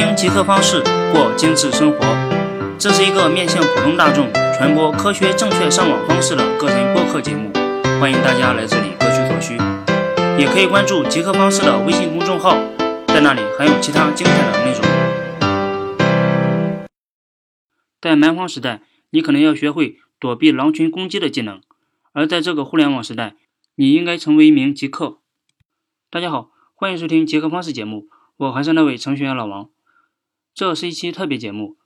[0.00, 0.80] 听极客方式
[1.12, 1.98] 过精致生活，
[2.78, 7.52] 这是一个面向普通大众传播科学正确上网方式的个人播客节目，
[8.00, 9.58] 欢迎大家来这里各取所需。
[10.40, 12.56] 也可以关注极客方式的微信公众号，
[13.08, 14.80] 在那里还有其他精彩的内容。
[18.00, 18.80] 在蛮荒时代，
[19.10, 21.60] 你可能要学会躲避狼群攻击的技能，
[22.14, 23.34] 而在这个互联网时代，
[23.74, 25.18] 你应该成为一名极客。
[26.10, 28.06] 大家好，欢迎收听极客方式节目，
[28.38, 29.68] 我还是那位程序员老王。
[30.60, 31.78] 这是一期特别节目，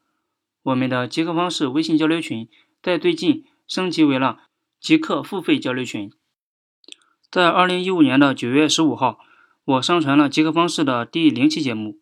[0.65, 2.49] 我们的极客方式微信交流群
[2.83, 4.41] 在最近升级为了
[4.81, 6.11] 极客付费交流群。
[7.31, 9.21] 在二零一五年的九月十五号，
[9.65, 12.01] 我上传了极客方式的第零期节目，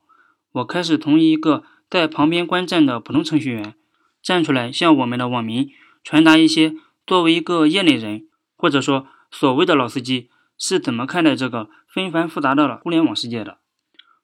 [0.52, 3.74] 我开始从一个在旁边观战的普通程序员。
[4.22, 5.70] 站出来向我们的网民
[6.02, 6.74] 传达一些
[7.06, 13.58] 作为一个业内人，或者说所谓的老司机是怎么看待这个纷繁复杂的互联网世界的。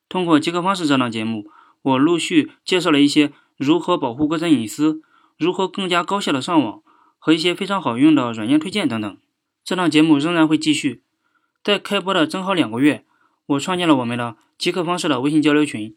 [0.08, 1.50] 通过极客方式这档节目，
[1.88, 5.02] 我陆续介绍了一些如何保护个人隐私、
[5.36, 6.82] 如何更加高效的上网
[7.18, 9.16] 和一些非常好用的软件推荐等等。
[9.64, 11.02] 这档节目仍然会继续。
[11.62, 13.04] 在开播的正好两个月，
[13.46, 15.94] 我创建了我们的极客方式的微信交流群。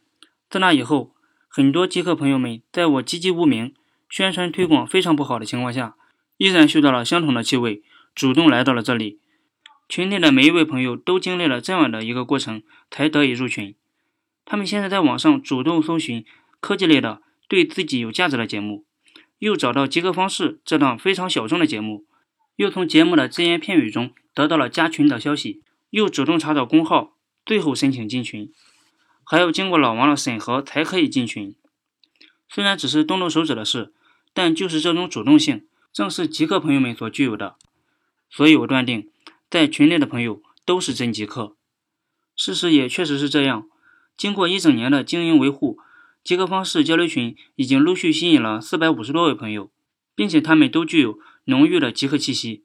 [0.50, 1.14] 自那以后，
[1.48, 3.74] 很多极客朋友们在我籍籍无名。
[4.10, 5.96] 宣传推广非常不好的情况下，
[6.36, 7.82] 依然嗅到了相同的气味，
[8.14, 9.20] 主动来到了这里。
[9.88, 13.74] 群内的每一位朋友都经历了这样的一个过程，才得以入群。
[14.52, 16.26] 他们现在在网上主动搜寻
[16.60, 18.86] 科技类的、对自己有价值的节目，
[19.40, 22.06] 又找到极客方式这档非常小众的节目，
[22.58, 28.52] 又从节目的只言片语中得到了加群的消息，又主动查找公号，最后申请进群，
[29.24, 31.56] 还要经过老王的审核才可以进群。
[32.50, 33.94] 虽然只是动动手指的事。
[34.34, 37.56] 但就是这种主动性，正是极客朋友们所具有的，
[38.30, 39.10] 所以我断定，
[39.50, 41.56] 在群内的朋友都是真极客。
[42.36, 43.68] 事实也确实是这样。
[44.22, 45.80] 经过一整年的经营维护，
[46.24, 49.72] 极客方式交流群已经陆续吸引了四百五十多位朋友，
[50.14, 52.64] 并且他们都具有浓郁的极客气息。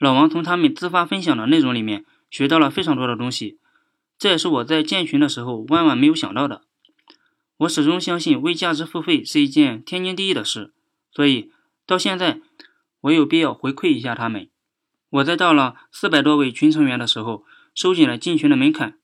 [0.00, 3.60] 老王从他们自发分享的内容里面学到了非常多的东西，
[4.18, 6.62] 这也是我在建群的时候万万没有想到的。
[7.58, 10.74] 我始终相信为价值付费是一件天经地义的事。
[11.12, 11.52] 所以
[11.86, 12.40] 到现在，
[13.02, 14.48] 我有必要回馈一下他们。
[15.10, 18.98] 我在到了四百多位群成员的时候，收紧了进群的门槛。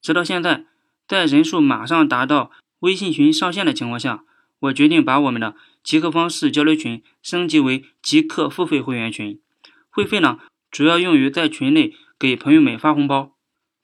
[0.00, 0.66] 直到现在，
[1.08, 4.24] 在人数马上达到微信群上限的情况下，
[4.60, 9.40] 我决定把我们的极客方式交流群升级为极客付费会员群。
[9.88, 10.38] 会费呢，
[10.70, 13.34] 主要用于在群内给朋友们发红包。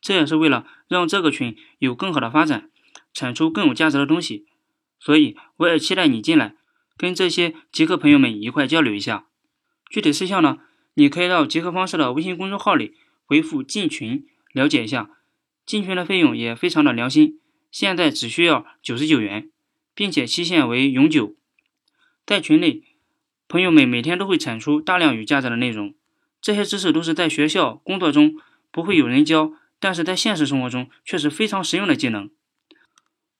[0.02, 2.70] 这也是为了让这个群有更好的发展，
[3.14, 4.44] 产出更有价值的东西。
[5.00, 6.56] 所以，我也期待你进来。
[6.98, 9.26] 跟这些极客朋友们一块交流一下，
[9.90, 10.58] 具体事项呢，
[10.94, 15.08] 你可以到极客方式的微信公众号里回复进群了解一下。
[15.66, 19.50] 进群的费用也非常的良心，现在只需要九十九元，
[19.94, 21.34] 并且期限为永久。
[22.26, 22.82] 在群内，
[23.48, 25.94] 朋友们每天都会产出大量有价值的内容，
[26.40, 28.36] 这些知识都是在学校工作中
[28.70, 32.30] 不会有人教，但是在现实生活中却是非常实用的技能。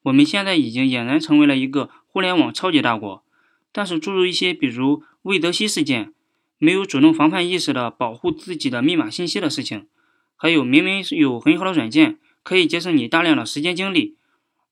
[0.03, 3.25] 我们现在已经俨然成为了一个互联网超级大国。
[3.73, 6.15] 但是，诸如一些比如魏德西事件，
[6.59, 9.89] 没有主动防范意识的保护自己的密码信息的事情，
[10.37, 14.17] 还有明明有很好的软件可以节省你大量的时间精力，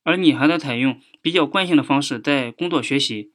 [0.03, 3.31] 而你还在采用比较惯性的方式在工作学习。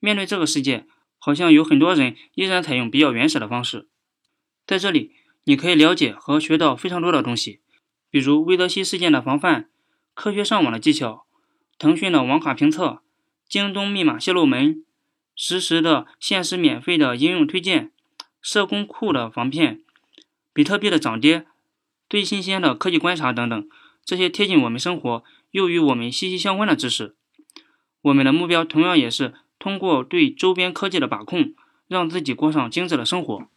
[0.00, 0.86] 面对这个世界，
[1.18, 3.88] 好像有很多人依然采用比较原始的方式。
[4.66, 5.12] 在这里，
[5.44, 7.60] 你可以了解和学到非常多的东西，
[8.10, 9.68] 比如魏德西事件的防范、
[10.14, 11.26] 科学上网的技巧、
[11.78, 13.02] 腾讯的网卡评测、
[13.48, 14.82] 京东密码泄露门。
[15.38, 17.92] 实时的限时免费的应用推荐，
[18.40, 19.82] 社工库的防骗，
[20.54, 21.44] 比特币的涨跌，
[22.08, 23.68] 最新鲜的科技观察等等，
[24.04, 27.16] 这些贴近我们生活又与我们息息相关的知识。
[28.02, 31.54] 我们的目标同样也是通过对周边科技的把控，
[31.88, 33.48] 让自己过上精致的生活。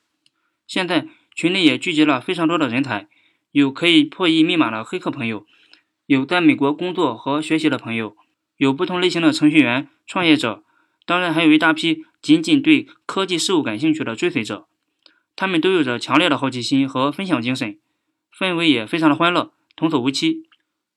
[0.65, 3.07] 现在群里也聚集了非常多的人才，
[3.51, 5.45] 有可以破译密码的黑客朋友，
[6.07, 8.15] 有在美国工作和学习的朋友，
[8.57, 10.63] 有不同类型的程序员、创业者。
[11.05, 14.67] 当然，还有一大批仅仅对科技事物感兴趣的追随者，
[15.35, 17.79] 他们都有着强烈的好奇心和分享精神，
[18.39, 20.47] 氛围也非常的欢乐，童叟无欺。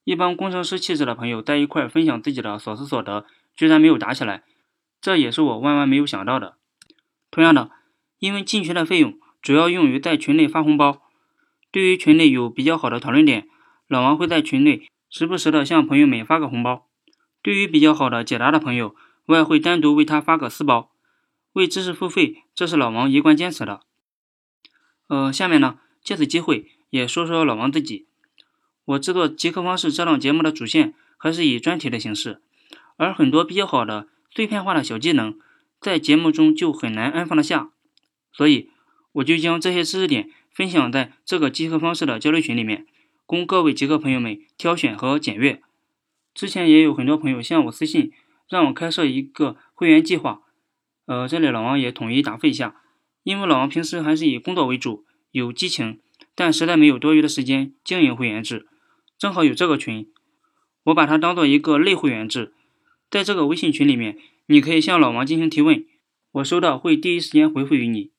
[0.05, 4.43] 一帮工程师气质的朋友在一块分享自己的所思所得，居然没有打起来，
[5.01, 6.55] 这也是我万万没有想到的。
[7.29, 7.69] 同样的，
[8.19, 11.01] 因为进群的费用主要用于在群内发红包，
[11.69, 13.49] 对于群内有比较好的讨论点，
[13.89, 16.87] 老王会在群内时不时的向朋友们发个红包。
[17.41, 20.91] 对于比较好的解答的朋友，我也会单独为他发个私包，
[21.51, 23.81] 为知识付费，这是老王一贯坚持的。
[25.07, 28.05] 呃，下面呢，借此机会也说说老王自己。
[28.85, 32.39] 我制作极客方式这档节目的主线还是以专题的形式，
[32.97, 35.35] 而很多比较好的碎片化的小技能，
[35.81, 37.71] 在节目中就很难安放得下，
[38.31, 38.69] 所以
[39.13, 42.85] 我就将这些知识点分享在这个集合方式的交流群里面，
[43.25, 45.63] 供各位极客朋友们挑选和检阅。
[46.35, 48.11] 之前也有很多朋友向我私信，
[48.47, 50.41] 让我开设一个会员计划，
[51.07, 52.75] 呃，这里老王也统一答复一下，
[53.23, 55.99] 因为老王平时还是以工作为主，有激情，
[56.35, 58.67] 但实在没有多余的时间经营会员制，
[59.17, 60.11] 正好有这个群，
[60.83, 62.53] 我把它当做一个类会员制，
[63.09, 65.85] 在这个微信群里面，你可以向老王进行提问，
[66.31, 68.11] 我收到会第一时间回复于你。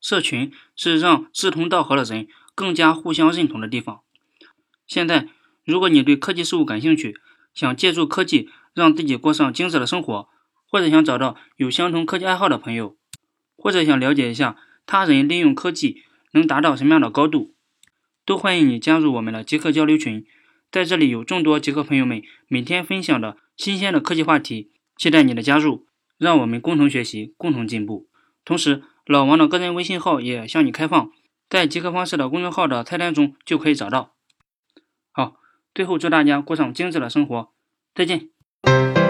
[0.00, 4.00] 社群是让志同道合的人更加互相认同的地方。
[4.86, 5.28] 现在。
[5.66, 7.16] 如果你对科技事务感兴趣，
[7.54, 10.28] 想借助科技让自己过上精致的生活，
[10.68, 12.94] 或者想找到有相同科技爱好的朋友，
[13.56, 16.02] 或者想了解一下他人利用科技
[16.34, 17.54] 能达到什么样的高度，
[18.26, 20.26] 都欢迎你加入我们的极客交流群。
[20.70, 25.86] 在这里有众多极客朋友们每天分享的新鲜的科技话题，期待你的加入，
[26.18, 28.08] 让我们共同学习，共同进步。
[28.44, 31.10] 同时，老王的个人微信号也向你开放，
[31.48, 34.14] 在极客方式的公众号的菜单中就可以找到。
[35.12, 35.36] 好
[35.72, 37.52] 最后，祝大家过上精致的生活，
[37.94, 39.03] 再见。